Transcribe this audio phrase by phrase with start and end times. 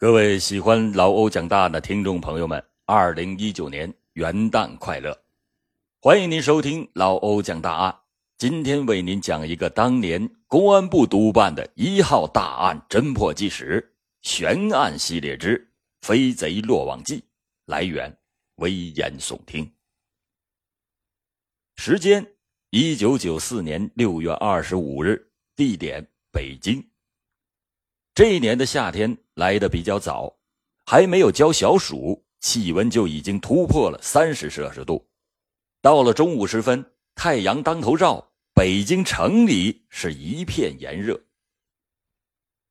[0.00, 5.20] 各位喜欢老欧讲大的听众朋友们，二零一九年元旦快乐！
[6.00, 7.98] 欢迎您收听老欧讲大案。
[8.36, 13.92] 今天为您讲一个当年公安部督办的一号大案侦破纪实
[14.22, 15.58] 悬案系列之
[16.06, 17.16] 《飞贼落网记》。
[17.66, 18.16] 来源：
[18.58, 19.68] 危言耸听。
[21.74, 22.24] 时间：
[22.70, 25.32] 一九九四年六月二十五日。
[25.56, 26.88] 地点：北京。
[28.14, 29.18] 这一年的夏天。
[29.38, 30.36] 来的比较早，
[30.84, 35.06] 还没有浇小暑，气温就已经突破了三十摄氏度。
[35.80, 36.84] 到了中午时分，
[37.14, 41.20] 太阳当头照，北京城里是一片炎热。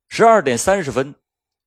[0.10, 1.16] 十二点三十分，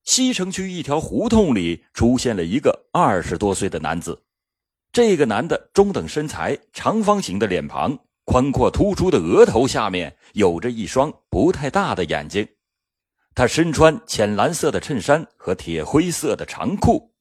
[0.05, 4.22] 西城区一条胡同里出现了一个二十多岁的男子。
[4.92, 12.46] 这个男的中等身材，长方形的脸庞，宽阔突出的额头下面有着一双不太大的眼睛。
[13.34, 17.15] 他身穿浅蓝色的衬衫和铁灰色的长裤。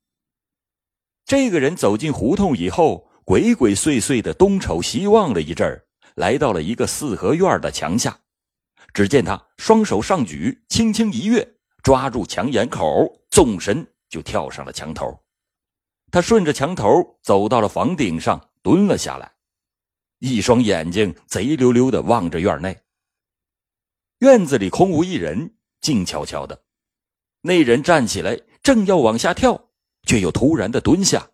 [1.25, 5.85] 这个人走进胡同以后，鬼鬼祟祟的东瞅西望了一阵儿，
[6.15, 8.19] 来到了一个四合院的墙下。
[8.91, 11.47] 只见他双手上举，轻轻一跃，
[11.83, 15.23] 抓住墙檐口，纵身就跳上了墙头。
[16.11, 19.31] 他顺着墙头走到了房顶上，蹲了下来，
[20.17, 22.75] 一双眼睛贼溜溜的望着院内。
[24.21, 25.55] 院子里空无一人。
[25.81, 26.61] 静悄悄的，
[27.41, 29.69] 那人站起来，正要往下跳，
[30.03, 31.29] 却又突然的蹲下。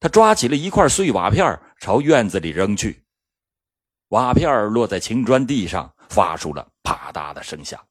[0.00, 3.04] 他抓起了一块碎瓦片，朝院子里扔去。
[4.08, 7.84] 瓦片落在青砖地上，发出了啪嗒的声响。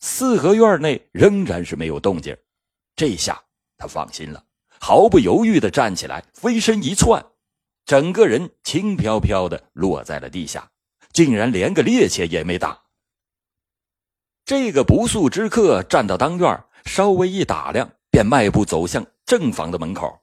[0.00, 2.36] 四合院内仍然是没有动静，
[2.96, 3.42] 这下
[3.76, 4.44] 他放心了，
[4.80, 7.24] 毫不犹豫的站起来，飞身一窜，
[7.84, 10.70] 整个人轻飘飘的落在了地下，
[11.12, 12.87] 竟然连个趔趄也没打。
[14.48, 20.20] 这个不速之客站到当院，稍微一打量，便迈步走向正房的门口。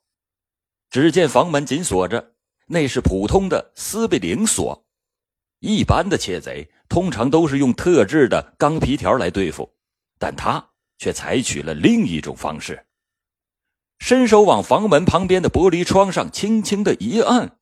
[0.89, 2.31] 只见房门紧锁着，
[2.65, 4.83] 那是普通的斯贝灵锁。
[5.59, 9.71] 一般的窃贼通常都是用特制的钢皮条来对付，
[10.17, 12.83] 但他却采取了另一种方式，
[13.99, 17.59] 伸手往房门旁边的玻璃窗上轻轻的一按。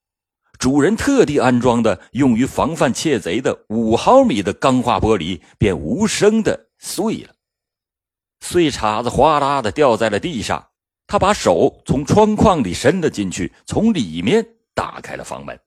[0.63, 7.35] 主人特地安装的用于防范窃贼的五毫米的钢化玻璃便无声的碎了，
[8.39, 10.69] 碎茬子哗啦的掉在了地上。
[11.05, 15.59] 他把手从窗框里伸了进去，从里面打开了房门。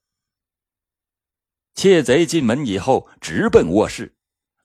[1.74, 4.16] 窃贼进门以后，直奔卧室，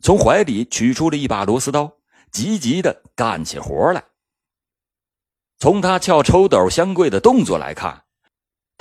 [0.02, 1.92] 从怀里取出了一把螺丝刀，
[2.32, 4.02] 急急的干起活来。
[5.60, 8.06] 从他撬抽斗箱柜的动作来看。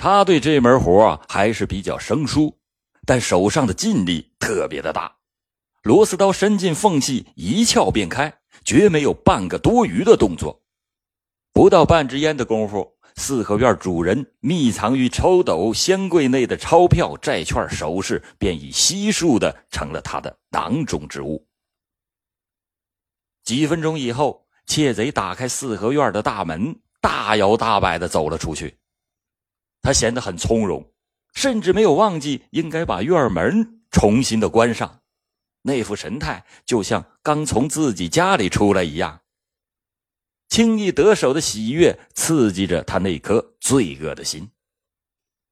[0.01, 2.57] 他对这门活还是比较生疏，
[3.05, 5.15] 但手上的劲力特别的大。
[5.83, 8.33] 螺丝刀伸进缝隙，一撬便开，
[8.65, 10.63] 绝没有半个多余的动作。
[11.53, 21.45] 不到半支烟的功夫，四合院主人密藏于抽斗箱柜内的钞票、债券、首饰便已悉数的成了他的囊中之物。
[23.43, 28.79] 几分钟以后，窃贼打开四合院的大门，大摇大摆的走了出去。
[29.81, 30.91] 他显得很从容，
[31.33, 35.01] 甚至没有忘记应该把院门重新的关上，
[35.63, 39.21] 那副神态就像刚从自己家里出来一样。
[40.49, 44.51] 轻易得手的喜悦刺激着他那颗罪恶的心，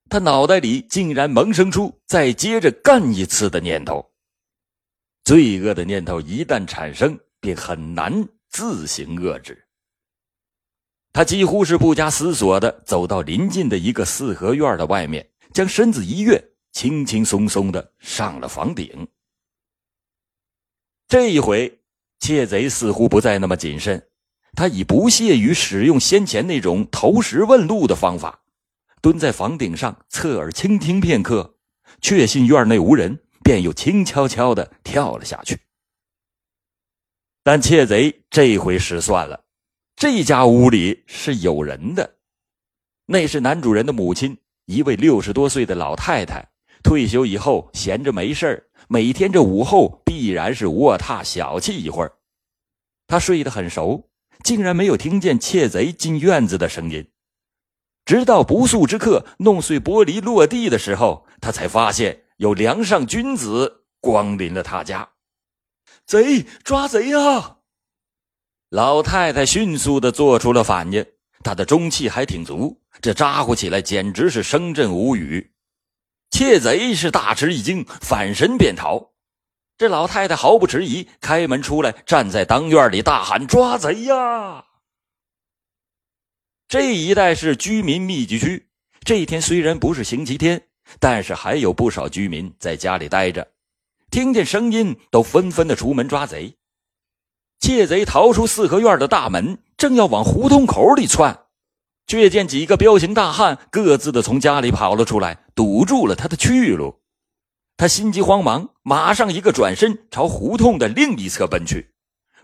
[0.10, 4.12] 他脑袋里竟然萌生出再接着干一次的念头。
[5.24, 9.69] 罪恶的念头一旦产生，便很难自行遏制。
[11.20, 16.42] 他几乎是不加思索的走到临近的一个四合院的外面，将身子一跃，
[16.72, 19.06] 轻轻松松的上了房顶。
[21.10, 21.82] 这一回，
[22.22, 24.02] 窃贼似乎不再那么谨慎，
[24.54, 28.40] 他已不屑于使用先前那种投石问路的方法，
[29.02, 31.58] 蹲在房顶上侧耳倾听片刻，
[32.00, 35.60] 确信院内无人，便又轻悄悄的跳了下去。
[37.44, 39.44] 但窃贼这回失算了。
[40.00, 42.16] 这家屋里是有人的，
[43.06, 46.52] 那是男主人的母亲，一位六十多岁的老太太。
[46.82, 52.14] 退休以后闲着没事每天这午后必然是卧榻小憩一会儿。
[53.08, 54.10] 他睡得很熟，
[54.42, 57.06] 竟然没有听见窃贼进院子的声音。
[58.06, 65.10] 直到不速之客弄碎玻璃落地的时候，他才发现有梁上君子光临了他家。
[66.06, 67.58] 贼抓贼啊！
[68.70, 71.04] 老太太迅速的做出了反应，
[71.44, 75.52] 她的中气还挺足，这咋呼起来简直是声震无语。
[76.30, 79.10] 窃贼是大吃一惊，反身便逃。
[79.76, 84.66] 这老太太毫不迟疑，开门出来，站在当院里大喊：“抓贼呀！”
[86.70, 88.68] 这一带是居民密集区，
[89.04, 90.62] 这一天虽然不是星期天，
[91.00, 93.52] 但是还有不少居民在家里待着，
[94.12, 96.56] 听见声音都纷纷的出门抓贼。
[97.60, 101.46] 窃贼逃出四合院的大门，正要往胡同口里窜，
[102.08, 107.02] 却见几个彪形大汉各自的从家里跑了出来，堵住了他的去路。
[107.76, 111.92] 他心急慌忙，马上一个转身，朝胡同的另一侧奔去。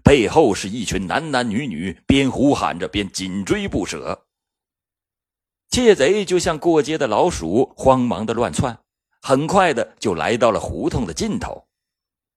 [0.03, 4.25] 背后是一群男男女女，边呼喊着边紧追不舍。
[5.69, 8.77] 窃贼就像过街的老鼠，慌忙的乱窜，
[9.21, 11.65] 很快的就来到了胡同的尽头。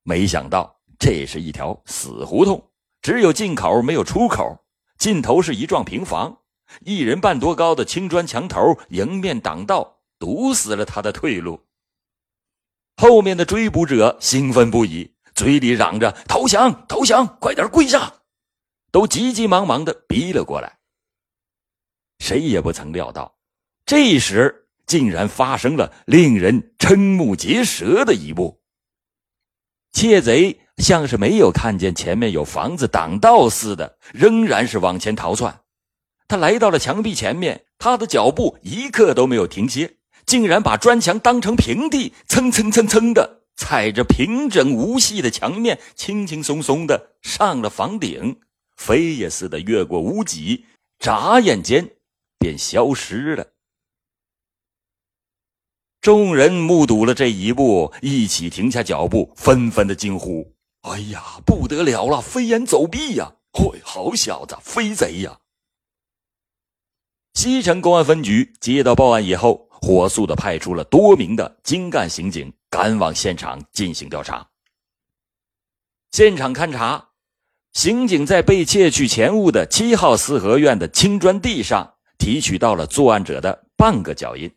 [0.02, 2.70] 没想到这是一条死胡同，
[3.02, 4.64] 只有进口没有出口，
[4.98, 6.38] 尽头是一幢平房，
[6.80, 11.64] 一人半多高的青砖墙头迎面挡道，堵死了他的退路。
[12.96, 18.12] 后面的追捕者兴奋不已，嘴里嚷着：“投降，投降，快点跪下！”
[18.90, 20.78] 都急急忙忙的逼了过来。
[22.18, 23.38] 谁也不曾料到，
[23.86, 28.60] 这时竟然发生了令人瞠目结舌的一幕。
[29.92, 35.60] 窃贼像是没有看见前面有房子挡道似的，仍然是往前逃窜。
[36.28, 39.96] 他来到了墙壁前面，他的脚步一刻都没有停歇。
[40.26, 48.38] 竟然把砖墙当成平地，蹭蹭蹭蹭的踩着平整无隙的墙面，轻轻松松的上了房顶，
[48.76, 50.66] 飞也似的越过屋脊，
[50.98, 51.92] 眨眼间
[52.38, 53.46] 便消失了。
[56.00, 63.34] 众人目睹了这一幕，一起停下脚步，纷纷的惊呼：“哎呀，不得了了，飞檐走壁呀！
[63.52, 65.38] 嚯，好小子，飞贼呀！”
[67.34, 69.68] 西城公安分局接到报案以后。
[69.80, 74.44] 火速的派出了多名的精干刑警赶往现场进行调查。
[76.10, 77.10] 现场勘查，
[77.72, 84.52] 刑警在被窃取钱物的七号四合院的青砖地上提取到了作案者的半个脚印，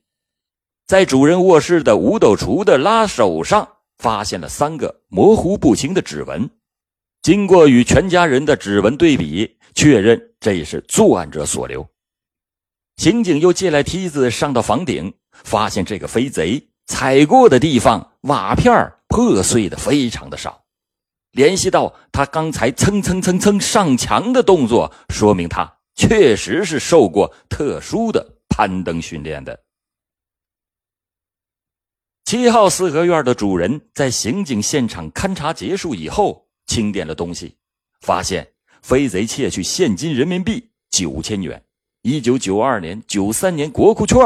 [0.91, 3.65] 在主人卧室的五斗橱的拉手上
[3.99, 6.49] 发现了三个模糊不清的指纹，
[7.21, 11.88] 经过与全家人的指纹对比，确认这是作案者所留。
[12.97, 20.61] 刑警又借来梯子上到房顶，发现这个飞贼踩过的地方瓦片破碎的非常的少。
[21.31, 29.57] 联系到他刚才蹭蹭蹭蹭上墙的动作，说明他确实是受过特殊的攀登训练的。
[32.31, 37.57] 七号四合院的主人在刑警现场勘查结束以后，清点了东西，
[38.00, 38.50] 发现
[38.81, 41.62] 飞贼窃取现金人民币九千元。
[42.04, 44.18] 一九九二年、九三年国库券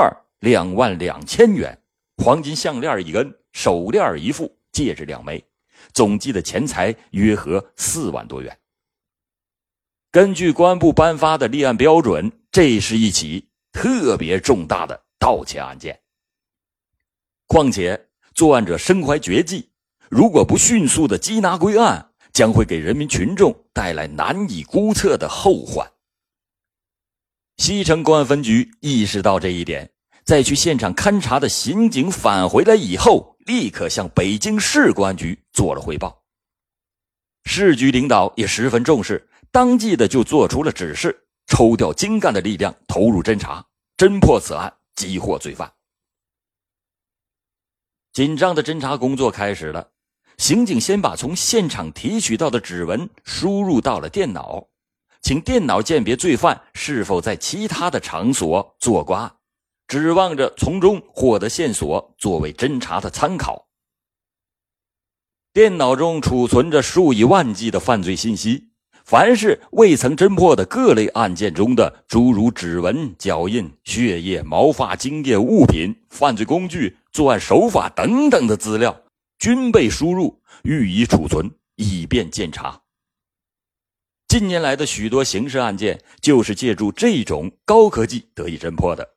[0.42, 1.76] 两万两千元，
[2.18, 5.44] 黄金项链一根，手链一副，戒指两枚，
[5.92, 8.56] 总计的钱财约合四万多元。
[10.12, 16.00] 根据公安部颁发的立案标准，这是一起特别重大的盗窃案件。
[17.48, 19.70] 况且作案者身怀绝技，
[20.10, 25.90] 如果不迅速的缉拿归案，将会给人民群众带来难以估测的后患。
[27.58, 29.90] 西城公安分局意识到这一点，
[30.26, 36.22] 在去现场勘查的刑警返回来以后，立刻向北京市公安局做了汇报。
[37.46, 41.16] 市局领导也十分重视，当即的就做出了指示，
[41.48, 43.66] 抽调精干的力量投入侦查，
[43.96, 45.72] 侦破此案，缉获罪犯。
[48.16, 49.90] 紧张的侦查工作开始了，
[50.38, 54.66] 刑警先把从现场提取到的指纹输入到了电脑。
[55.22, 59.36] 请电脑鉴别罪犯是否在其他的场所做瓜，
[59.90, 63.68] 指望着从中获得线索作为侦查的参考。
[65.52, 68.70] 电脑中储存着数以万计的犯罪信息，
[69.06, 79.00] 凡是未曾侦破的各类案件中的诸如指纹、脚印、血液、毛发、精液、物品、犯罪工具、作案手法等等的资料，
[79.38, 82.82] 均被输入，予以储存，以便鉴查。
[84.28, 89.08] 近年来的许多刑事案件就是借助这种高科技得以侦破的，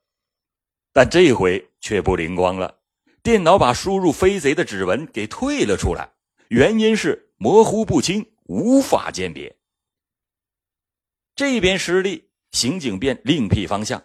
[0.92, 2.75] 但这回却不灵光了。
[3.23, 6.11] 电脑把输入飞贼的指纹给退了出来，
[6.49, 9.57] 原因是模糊不清，无法鉴别。
[11.38, 14.02] 这边失利，刑警便另辟方向。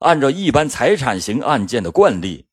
[0.00, 2.44] 按照一般财产型案件的惯例，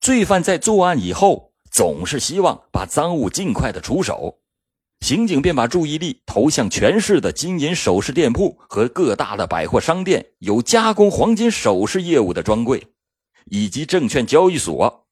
[0.00, 4.38] 罪犯在作案以后总是希望把赃物尽快的出手。
[5.00, 12.86] 刑警便把注意力投向全市的金银首饰店铺和各大的百货商店有加工黄金首饰业务的专柜，
[13.46, 15.08] 以及证券交易所。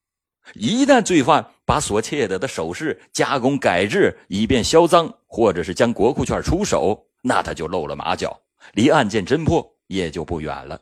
[0.53, 8.41] 一旦罪犯把所窃得的首饰加工改制，以便销赃，或者是将国库券出手，那他就露了马脚，
[8.73, 10.81] 离案件侦破也就不远了。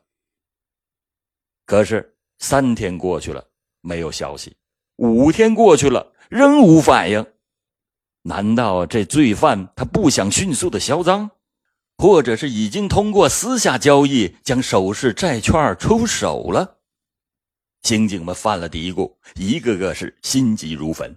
[1.66, 3.44] 可是三天过去了，
[3.82, 4.52] 没有消息；
[4.98, 7.26] 五天过去了，仍无反应。
[8.22, 11.32] 难道这罪犯他不想迅速的销赃，
[11.98, 16.78] 或者是已经通过私下交易将首饰债券出手了？
[17.82, 21.16] 刑警们犯了嘀咕，一个个是心急如焚。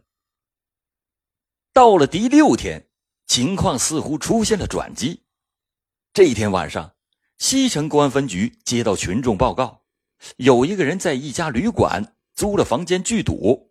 [1.74, 2.87] 到了第六天，
[3.28, 5.22] 情况似乎出现了转机。
[6.12, 6.94] 这一天晚上，
[7.36, 9.82] 西城公安分局接到群众报告，
[10.38, 13.70] 有一个人在一家旅馆租了房间聚赌。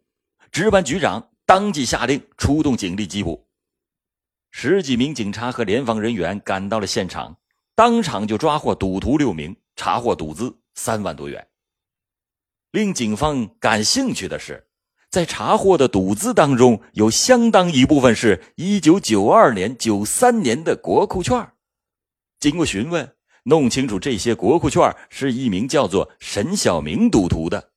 [0.52, 3.48] 值班局长当即下令出动警力缉捕。
[4.52, 7.38] 十几名警察和联防人员赶到了现场，
[7.76, 11.46] 当场就抓获赌徒六名，查获赌资三万多元。
[12.72, 14.67] 令警方感兴趣的是，
[15.10, 21.50] 在查获的赌资当中，有相当一部分是一九九二年、九三年的国库券。
[22.40, 27.72] 经过询问，弄清楚这些国库券是一名叫做沈小明赌徒的。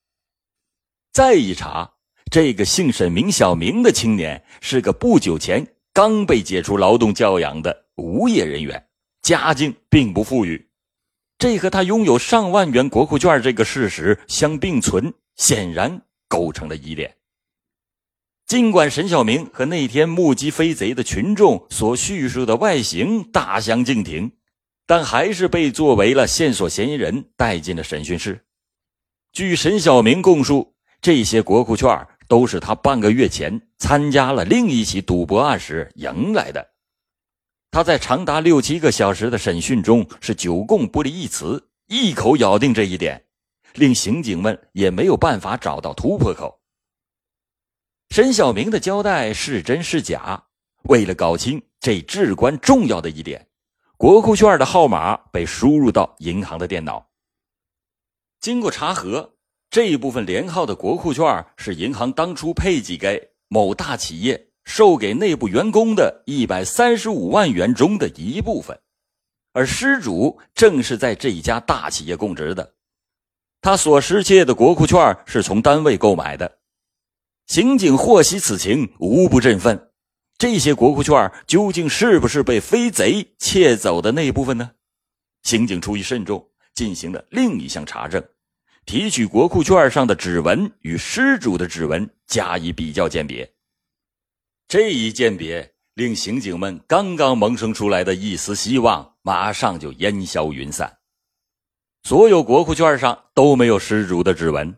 [1.12, 1.92] 再一查，
[2.30, 8.88] 这个姓沈、名小明的青年是个不久前刚被解除劳动教养的无业人员，
[9.22, 10.68] 家境并不富裕。
[11.38, 17.16] 这和他拥有上万元国库券这个事实相并存，显然构成了疑点。
[18.50, 24.32] 尽管沈小明和那天目击飞贼的群众所叙述的外形大相径庭，
[24.88, 28.44] 但还是被作为了线索嫌疑人带进了审讯室。
[29.32, 36.70] 据沈小明供述，这些国库券都是他半个月前参加了另一起赌博案时赢来的。
[37.70, 43.22] 他在长达六七个小时的审讯中是久供不离一词，一口咬定这一点，
[43.74, 46.59] 令刑警们也没有办法找到突破口。
[48.10, 50.42] 沈小明的交代是真是假？
[50.88, 53.46] 为了搞清这至关重要的一点，
[53.96, 57.08] 国库券的号码被输入到银行的电脑。
[58.40, 59.34] 经过查核，
[59.70, 64.48] 这一部分连号的国库券是银行当初配给给某大企业。
[64.64, 68.78] 授给内部员工的一百三十五万元中的一部分，
[69.52, 72.74] 而失主正是在这一家大企业供职的，
[73.62, 76.59] 他所失窃的国库券是从单位购买的。
[77.50, 79.90] 刑警获悉此情，无不振奋。
[80.38, 84.70] 这些国库券究竟是不是被飞贼窃走的那一部分呢？
[85.42, 88.24] 刑警出于慎重，进行了另一项查证，
[88.86, 93.52] 提取国库券上的指纹与失主的指纹加以比较鉴别。
[94.68, 100.98] 这一鉴别令刑警们刚刚萌生出来的一丝希望，马上就烟消云散。
[102.04, 104.72] 所有国库券上都没有失主的指纹，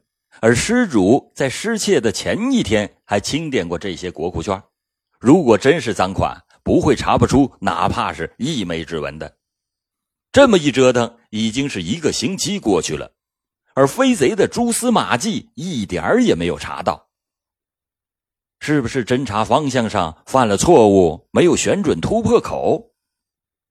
[0.44, 4.60] 而失主在失窃的前一天还清点过这些国库券。
[5.20, 9.36] 如果真是赃款，不会查不出哪怕是一枚指纹的。
[10.32, 13.12] 这么一折腾，已经是一个星期过去了，
[13.74, 17.08] 而飞贼的蛛丝马迹一点儿也没有查到。
[18.58, 22.90] 是不是侦查方向上犯了错误，没有选准突破口？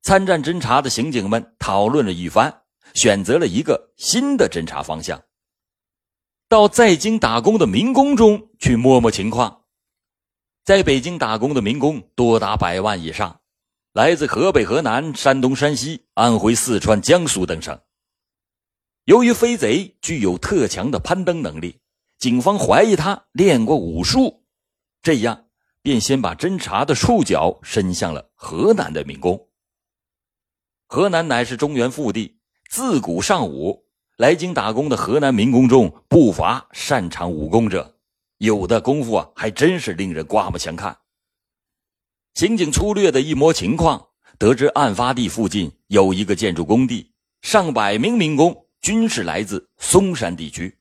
[0.04, 2.62] 参战侦查的刑警们讨论了一番，
[2.94, 5.22] 选择了一个新的侦查方向，
[6.52, 9.62] 到在京打工的民工中去摸摸情况。
[10.66, 13.40] 在北京打工的民工多达百万以上，
[13.94, 17.80] 来自河北、河南、山东、山西、安徽、四川、江苏等省。
[19.06, 21.80] 由于飞贼具有特强的攀登能力，
[22.20, 24.44] 警方怀疑他练过武术。
[25.02, 25.46] 这样，
[25.82, 29.48] 便先把侦查的触角伸向了河南的民工。
[30.86, 33.81] 河南乃是中原腹地，自古尚武，
[34.22, 37.98] 来京打工的河南民工中不乏擅长武功者，
[38.38, 40.96] 有的功夫啊，还真是令人刮目相看。
[42.36, 47.12] 刑警粗略的一摸情况，得知案发地附近有一个建筑工地，
[47.42, 50.78] 上百名民工均是来自嵩山地区，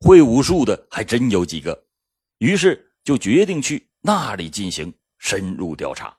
[0.00, 1.86] 会武术的还真有几个，
[2.36, 2.90] 于是。
[3.04, 6.16] 就决定去那里进行深入调查。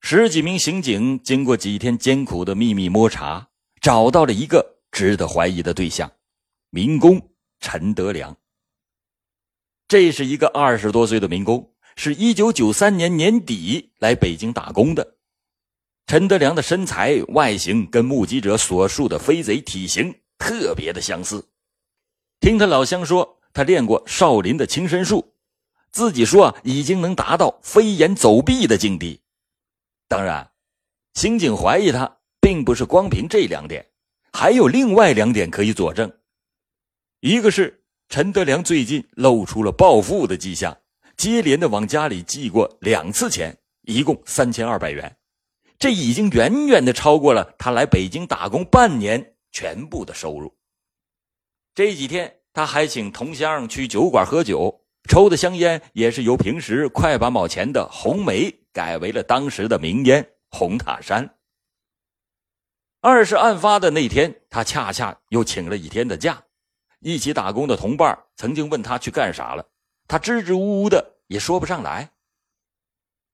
[0.00, 3.50] 十几名刑警经过几天艰苦的秘密摸查，
[3.82, 6.10] 找到了一个值得怀疑的对象——
[6.70, 7.20] 民工
[7.60, 8.34] 陈德良。
[9.88, 15.16] 这是一个二十多岁的民工，是一九九三年年底来北京打工的。
[16.06, 21.50] 陈德良的身材、外形跟目击者所述的飞贼体型特别的相似。
[22.40, 23.38] 听他老乡说。
[23.54, 25.34] 他练过少林的轻身术，
[25.90, 29.20] 自己说啊已经能达到飞檐走壁的境地。
[30.08, 30.52] 当然，
[31.12, 33.86] 刑警怀疑他，并不是光凭这两点，
[34.32, 36.12] 还有另外两点可以佐证。
[37.20, 40.76] 一个是陈德良最近露出了暴富的迹象，
[41.16, 45.16] 接连的往家里寄过两次钱，一共三千二百元，
[45.78, 50.52] 这已经远远的超过了他来北京打工半年全部的收入。
[51.76, 61.36] 这几天，他还请同乡去酒馆喝酒，抽的香烟也是由平时快八毛钱的红梅改为了当时的名烟红塔山。
[63.04, 66.40] 二是案发的那天，他恰恰又请了一天的假。
[67.00, 69.68] 一起打工的同伴曾经问他去干啥了，
[70.06, 72.12] 他支支吾吾的也说不上来。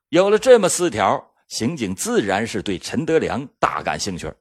[0.08, 4.32] 有了这么四条，刑警自然是对陈德良大感兴趣。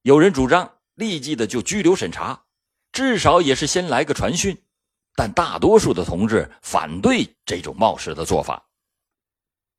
[0.00, 2.46] 有人主张立即的就拘留审查，
[2.92, 4.56] 至少也是先来个传讯。
[5.16, 8.70] 但大多数的同志反对这种冒失的做法。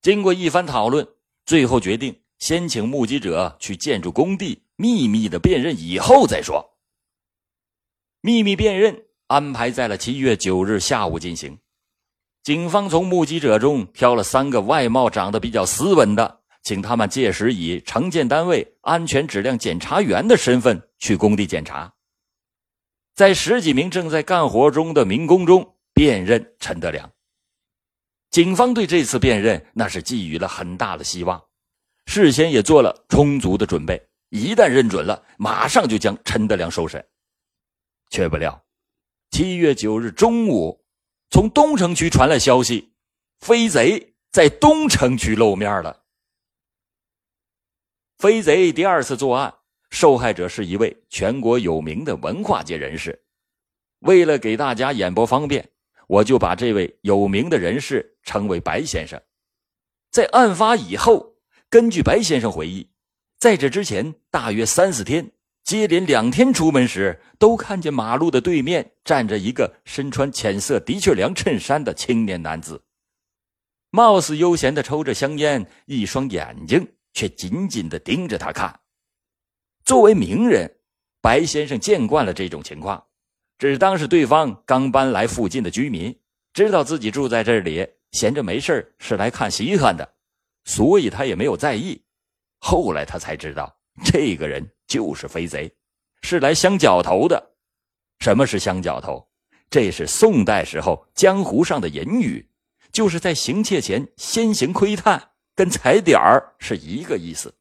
[0.04, 1.08] 经过一番讨论，
[1.48, 2.21] 最后决定。
[2.42, 6.76] 先请目击者去建筑工地秘密的辨认，以后再说。
[8.20, 11.60] 秘密辨认安排在了七月九日下午进行。
[12.42, 21.94] 警方从目击者中挑了三个外貌长得比较斯文的，请他们届时以承建单位安全质量检查员的身份去工地检查，
[23.14, 27.12] 在十几名正在干活中的民工中辨认陈德良。
[28.32, 31.40] 警方对这次辨认那是寄予了很大的希望。
[32.06, 37.06] 事先也做了充足的准备，一旦认准了，马上就将陈德良收审。
[38.10, 38.66] 却不料，
[39.30, 40.84] 七月九日中午，
[41.30, 42.92] 从东城区传来消息，
[43.40, 46.04] 飞贼在东城区露面了。
[48.18, 49.54] 飞贼第二次作案，
[49.90, 53.24] 受害者是一位全国有名的文化界人士。
[54.00, 55.72] 为了给大家演播方便，
[56.08, 59.22] 我就把这位有名的人士称为白先生。
[60.12, 61.31] 在案发以后。
[61.72, 62.86] 根据白先生回忆，
[63.40, 65.32] 在这之前大约三四天，
[65.64, 72.84] 接连两天出门时，都看见马路的对面站着一个身穿浅色的确良衬衫的青年男子，
[73.90, 78.78] 貌似悠闲的抽着香烟，一双眼睛却紧紧的盯着他看。
[79.86, 80.70] 作为名人，
[81.22, 83.02] 白先生见惯了这种情况，
[83.58, 86.14] 只当是对方刚搬来附近的居民，
[86.54, 90.16] 知道自己住在这里，闲着没事是来看稀罕的。
[90.64, 92.04] 所以他也没有在意，
[92.60, 95.76] 后来他才知道，这个人就是飞贼，
[96.22, 97.56] 是来相角头的。
[98.20, 99.28] 什么是相角头？
[99.70, 102.50] 这是宋代时候江湖上的隐语，
[102.92, 107.56] 就是在行窃前先行窥探，跟踩点儿是一个意思。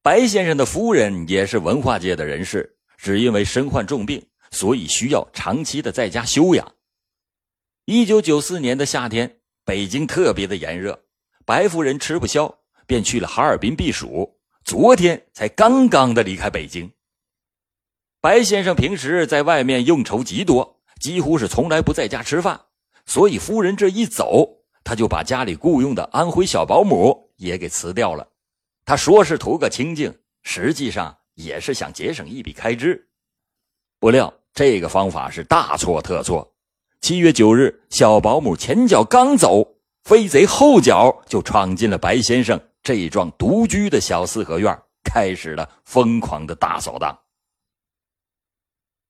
[0.00, 6.74] 白先生的夫人也是文化界的人士，只因为身患重病，所以需要长期的在家休养。
[7.84, 9.40] 一九九四年的夏天。
[9.64, 11.04] 北京特别的炎热，
[11.46, 12.54] 白夫人吃不消，
[12.86, 14.38] 便去了哈尔滨避暑。
[14.62, 16.90] 昨天才刚刚的离开北京。
[18.20, 22.60] 白先生平时在外面应酬极多，几乎是从来不在家吃饭，
[23.06, 28.28] 所以夫人这一走，他就把家里雇佣的安徽小保姆也给辞掉了。
[28.84, 33.08] 他说是图个清静，实际上也是想节省一笔开支。
[33.98, 36.53] 不料这个方法是大错特错。
[37.04, 47.14] 七月九日，小保姆前脚刚走，飞贼后脚就闯进了白先生这一幢独居的小四合院，开始了疯狂的大扫荡。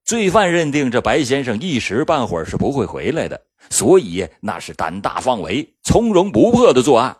[0.03, 7.15] 罪犯认定这白先生一时半会儿是不会回来的，所以那是胆大放为、从容不迫的作案。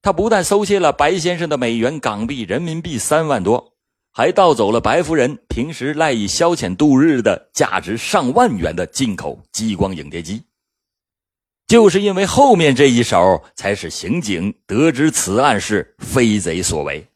[0.00, 3.74] 他不但搜窃了白先生的美元、港币、人民币三万多。
[4.12, 10.42] 还盗走了白夫人平时赖以消遣度日的价值上万元的进口激光影碟机。
[11.66, 17.06] 就是因为后面这一手，才使刑警得知此案是飞贼所为。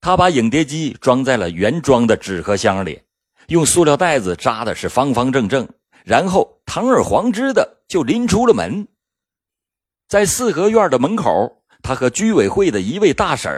[0.00, 3.02] 他把影碟机装在了原装的纸盒箱里，
[3.48, 5.68] 用塑料袋子扎的是方方正正，
[6.02, 8.88] 然后堂而皇之的就拎出了门。
[10.08, 13.52] 在四合院的门口，他和居委会的一位大婶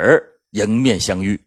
[0.50, 1.45] 迎面相遇。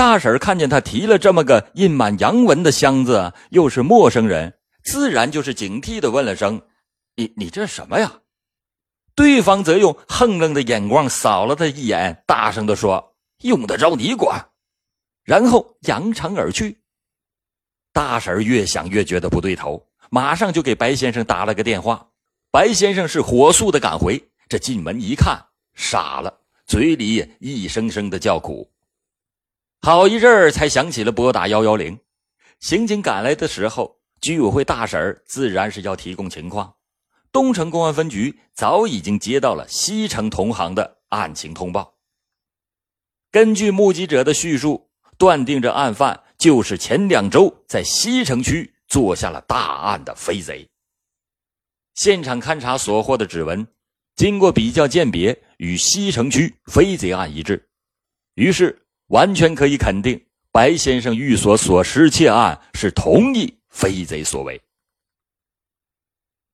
[0.00, 6.62] 大婶看见他提了这么个印满洋文的箱子，又是陌生人，自然就是警惕的问了声
[7.16, 8.20] ：“你你这什么呀？”
[9.14, 14.42] 对方则用横愣的眼光扫了他一眼，大声的说：“用得着你管？”
[15.22, 16.78] 然后扬长而去。
[17.92, 22.08] 大婶越想越觉得不对头，马上就给白先生打了个电话。
[22.50, 25.38] 白先生是火速的赶回，这进门一看，
[25.74, 26.34] 傻了，
[26.64, 28.66] 嘴里一声声的叫苦。
[29.82, 31.98] 好一阵儿才想起了拨打幺幺零，
[32.58, 36.74] 刑警赶来的时候，居委会大婶自然是要提供情况。
[37.32, 41.94] 东城公安分局早已经接到了西城同行的案情通报。
[43.30, 50.68] 根据目击者的叙述，断定这案犯就是前两周在西城区做下了大案的飞贼。
[51.94, 53.66] 现场勘查所获的指纹，
[54.14, 57.70] 经过比较鉴别，与西城区飞贼案一致，
[58.34, 60.20] 于是完全可以肯定，
[60.52, 64.60] 白先生寓所所失窃案是同一飞贼所为。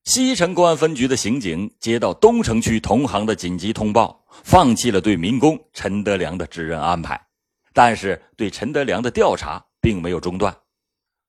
[0.04, 7.20] 西城公安分局的刑警接到东城区同行的紧急通报，放弃了对民工陈德良的指认安排，
[7.74, 10.56] 但是对陈德良的调查并没有中断。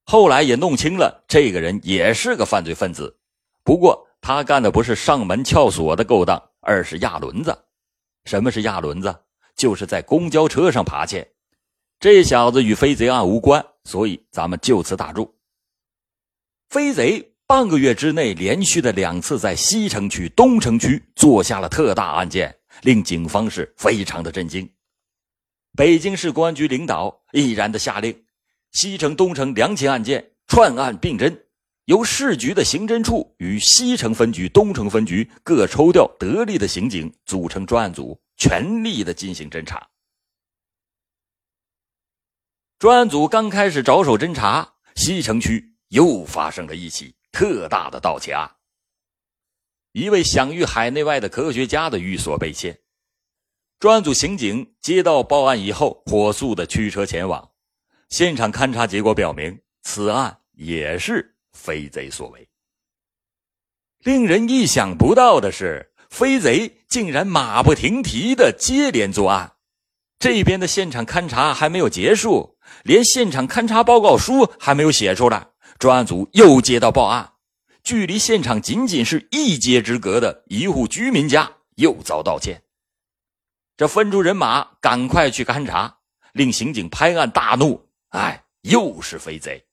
[0.05, 3.17] 后来也弄清了，这个人也是个犯罪分子，
[3.65, 7.65] 不过他干的不是上门撬锁的勾当，而是压轮子。
[8.23, 9.13] 什么是压轮子？
[9.57, 11.27] 就是在公交车上扒窃。
[11.99, 15.35] 这小子与飞贼案无关，所以咱们就此打住。
[16.69, 17.33] 飞贼。
[17.49, 24.69] 半个月之内，连续的两次在西城区、东城区做下了特大案件，令警方是非常的震惊。
[25.77, 28.25] 北京市公安局领导毅然的下令，
[28.73, 31.39] 西城、东城两起案件串案并侦，
[31.85, 39.89] 由市局的刑侦处与西城分局、东城分局各抽调得力的刑警组成专案组，全力的进行侦查。
[42.79, 47.15] 专案组刚开始着手侦查，西城区又发生了一起。
[47.29, 48.49] 特大的盗窃案，
[49.91, 52.81] 一位享誉海内外的科学家的寓所被窃。
[53.77, 57.51] 专案组刑警接到报案以后，火速的驱车前往
[58.09, 62.49] 现场勘查，结果表明此案也是飞贼所为。
[63.99, 69.53] 令人意想不到的是，飞贼竟然马不停蹄的接连作案。
[70.19, 75.49] 这边的现场勘查还没有结束，连现场勘查报告书还没有写出来。
[75.77, 77.33] 专案组又接到报案，
[77.83, 82.63] 距离现场仅仅是一街之隔的一户居民家又遭盗窃。
[83.75, 85.99] 这分出人马，赶快去勘查，
[86.33, 89.63] 令刑警拍案大怒：“哎，又是飞贼！”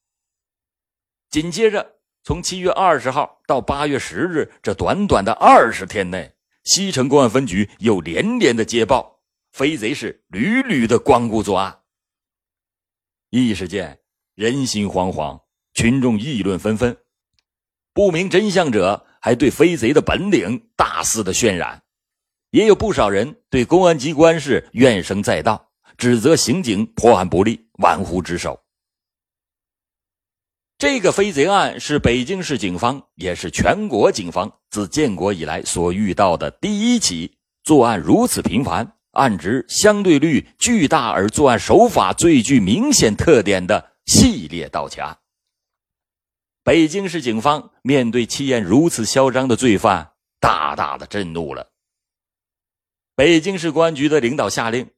[1.31, 1.94] 紧接着，
[2.25, 6.33] 从七月二十号到八月十日这短短的二十天内，
[6.63, 9.21] 西城公安分局又连连的接报，
[9.53, 11.81] 飞贼是屡屡的光顾作案。
[13.29, 13.99] 一时间，
[14.35, 15.39] 人心惶惶。
[15.75, 16.97] 群众议论纷纷，
[17.93, 21.83] 不明真相者还对飞贼的本领大肆的渲染，
[22.53, 28.64] 也有不少人对公安机关是怨声载道，指责刑警破案不力、玩忽职守。
[30.77, 45.17] 这个飞贼案是北京市警方，也是全国警方自建国以来所遇到的第一起作案如此频繁、案值相对率巨大而作案手法最具明显特点的系列盗窃案。
[46.65, 51.71] 北京市警方面对气焰如此嚣张的罪犯，大大的震怒了。
[53.15, 54.91] 北京市公安局的领导下令，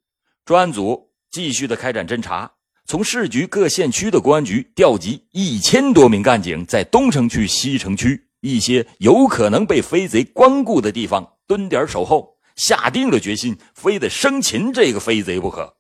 [0.44, 2.54] 专案组继续的开展侦查，
[2.87, 15.77] 从市局各县区的公安局调集一千多名干警，在东城区、西城区一些有可能被飞贼光顾的地方蹲点守候，下定了决心，非得生擒这个飞贼不可。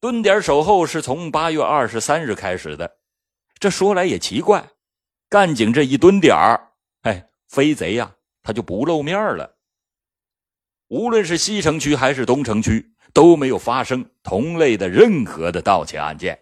[0.00, 2.98] 蹲点守候是从八月二十三日开始的。
[3.58, 4.70] 这说来也奇怪，
[5.28, 9.56] 干警这一蹲点儿，哎，飞贼呀，他就不露面了。
[10.92, 16.38] 无论是西城区还是东城区，都没有发生同类的任何的盗窃案件。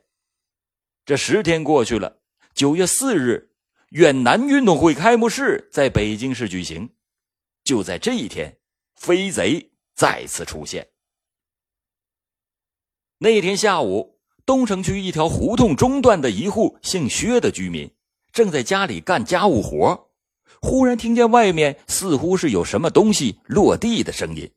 [1.06, 2.18] 这十天过去了，
[2.52, 3.52] 九月四日，
[3.90, 6.90] 远南运动会开幕式在北京市举行。
[7.62, 8.58] 就在这一天，
[8.96, 10.88] 飞贼再次出现。
[13.18, 14.18] 那天下午。
[14.46, 17.88] 东城区一条胡同中段的一户姓薛的居民，
[18.32, 20.09] 正在家里干家务活，
[20.60, 24.50] 忽然听见外面似乎是有什么东西落地的声音。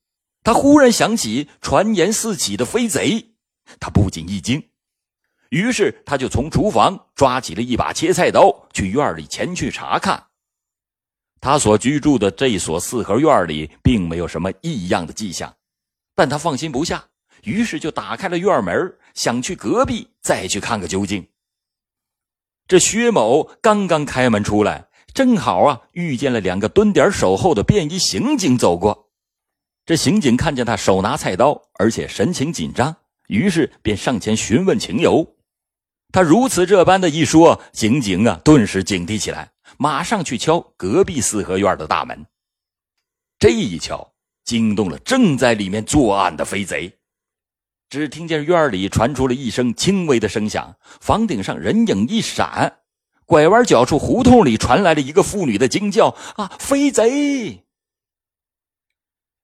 [0.43, 3.33] 他忽然想起传言四起的飞贼，
[3.79, 4.61] 他不禁一惊，
[5.49, 10.21] 于是他就从厨房抓起了一把切菜刀，去院里前去查看。
[11.39, 15.55] 他所居住的这所四合院里并没有什么异样的迹象，
[16.15, 17.05] 但他放心不下。
[17.43, 21.27] 于是就打开了院门，想去隔壁再去看个究竟。
[22.67, 29.11] 这薛某刚刚开门出来，正好啊遇见了两个蹲点守候的便衣刑警走过。
[29.85, 32.95] 这刑警看见他手拿菜刀，而且神情紧张，
[33.27, 35.35] 于是便上前询问情由。
[36.11, 42.25] 他如此这般的一说，刑警啊顿时警惕起来，马上去敲隔壁四合院的大门。
[43.37, 44.13] 这一敲，
[44.45, 46.91] 惊动了正在里面作案的飞贼。
[47.89, 52.79] 只听见院里传出了一声轻微的声响，房顶上人影一闪，
[53.25, 57.65] 拐弯角处胡同里传来了一个妇女的惊叫：“啊，飞贼！”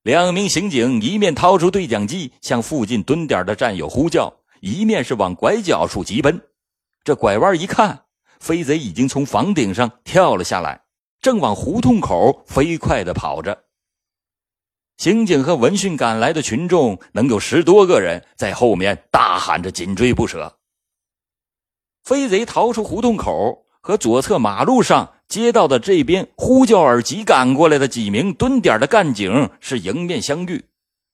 [0.03, 6.41] 两名刑警一面掏出对讲机向附近蹲点的战友呼叫，一面是往拐角处急奔。
[7.03, 8.05] 这拐弯一看，
[8.39, 10.83] 飞贼已经从房顶上跳了下来，
[11.21, 13.65] 正往胡同口飞快的跑着。
[14.97, 20.57] 刑警和闻讯赶来的群众能有十多个人，在后面大喊着紧追不舍。
[22.03, 30.63] 飞贼逃出胡同口，和左侧马路上街道的这边呼叫而急赶过来的几名蹲点的干警是迎面相遇。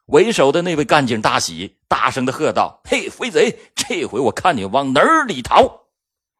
[0.07, 5.85] 为首的那位干警大喜，大声的喝道：“嘿，飞贼，这回我看你往哪里逃！”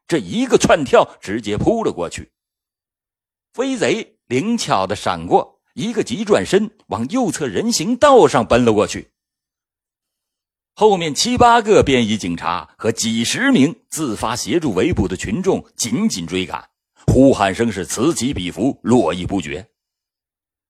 [0.06, 2.30] 这一个窜跳，直接扑了过去。
[3.54, 5.60] 飞贼灵巧的闪过。
[5.72, 9.10] 一个急转身，往右侧人行道上奔了过去。
[10.78, 16.68] 后面七八个便衣警察和几十名自发协助围捕的群众紧紧追赶，
[17.06, 19.70] 呼喊声是此起彼伏，络绎不绝。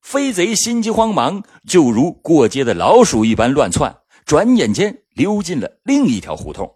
[0.03, 6.73] 飞贼心急慌忙，就如过街的老鼠一般乱窜，转眼间溜进了另一条胡同。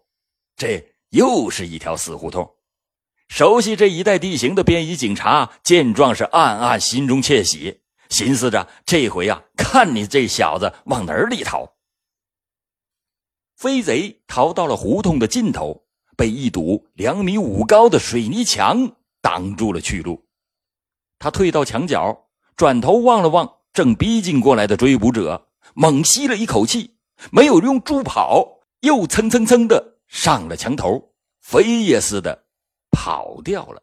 [0.57, 2.51] 这又是一条死胡同。
[3.29, 7.79] 熟悉这一带地形的便衣警察见状是暗暗心中窃喜。
[8.09, 11.75] 寻思着，这回啊，看你这小子往哪里逃！
[13.61, 15.85] 飞贼逃到了胡同的尽头，
[16.17, 20.25] 被一堵两米五高的水泥墙挡住了去路。
[21.19, 26.97] 他退到墙角，转头望了望正逼近过来的追捕者，猛吸了一口气，
[27.31, 32.47] 没有用助跑，又蹭蹭蹭的上了墙头，飞也似的
[32.91, 33.83] 跑掉了。